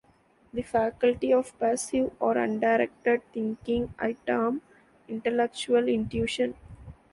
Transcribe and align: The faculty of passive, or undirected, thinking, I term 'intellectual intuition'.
The 0.51 0.63
faculty 0.63 1.31
of 1.31 1.55
passive, 1.59 2.11
or 2.19 2.35
undirected, 2.35 3.21
thinking, 3.31 3.93
I 3.99 4.13
term 4.25 4.63
'intellectual 5.07 5.87
intuition'. 5.87 6.55